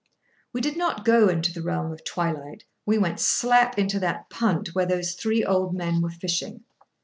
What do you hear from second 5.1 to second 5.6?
three